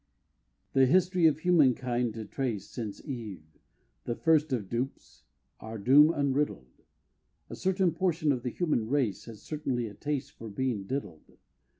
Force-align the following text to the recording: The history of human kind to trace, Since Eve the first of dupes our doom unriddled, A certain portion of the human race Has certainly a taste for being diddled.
The 0.73 0.87
history 0.87 1.27
of 1.27 1.37
human 1.41 1.75
kind 1.75 2.11
to 2.15 2.25
trace, 2.25 2.67
Since 2.67 3.05
Eve 3.05 3.45
the 4.05 4.15
first 4.15 4.51
of 4.51 4.67
dupes 4.67 5.21
our 5.59 5.77
doom 5.77 6.07
unriddled, 6.11 6.81
A 7.51 7.55
certain 7.55 7.91
portion 7.91 8.31
of 8.31 8.41
the 8.41 8.49
human 8.49 8.87
race 8.89 9.25
Has 9.25 9.43
certainly 9.43 9.85
a 9.85 9.93
taste 9.93 10.31
for 10.31 10.49
being 10.49 10.85
diddled. 10.85 11.37